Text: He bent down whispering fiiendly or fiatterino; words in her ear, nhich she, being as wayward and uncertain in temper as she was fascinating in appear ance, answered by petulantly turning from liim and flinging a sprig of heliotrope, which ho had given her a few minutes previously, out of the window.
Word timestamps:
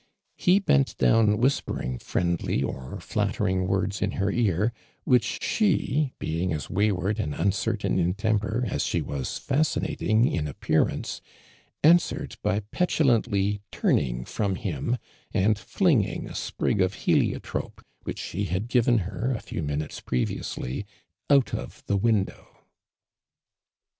He 0.35 0.57
bent 0.57 0.97
down 0.97 1.37
whispering 1.37 1.99
fiiendly 1.99 2.63
or 2.63 2.95
fiatterino; 2.99 3.67
words 3.67 4.01
in 4.01 4.13
her 4.13 4.31
ear, 4.31 4.73
nhich 5.07 5.37
she, 5.43 6.13
being 6.17 6.51
as 6.51 6.71
wayward 6.71 7.19
and 7.19 7.35
uncertain 7.35 7.99
in 7.99 8.15
temper 8.15 8.63
as 8.65 8.83
she 8.83 8.99
was 9.03 9.37
fascinating 9.37 10.25
in 10.25 10.47
appear 10.47 10.87
ance, 10.87 11.21
answered 11.83 12.35
by 12.41 12.61
petulantly 12.71 13.61
turning 13.71 14.25
from 14.25 14.55
liim 14.55 14.97
and 15.35 15.59
flinging 15.59 16.25
a 16.27 16.33
sprig 16.33 16.81
of 16.81 16.95
heliotrope, 17.05 17.85
which 18.01 18.31
ho 18.31 18.41
had 18.45 18.69
given 18.69 18.97
her 19.05 19.31
a 19.31 19.39
few 19.39 19.61
minutes 19.61 19.99
previously, 19.99 20.83
out 21.29 21.53
of 21.53 21.83
the 21.85 21.95
window. 21.95 22.47